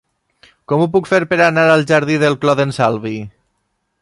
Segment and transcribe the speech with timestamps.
[0.71, 3.17] Com ho puc fer per anar al jardí del Clot d'en Salvi?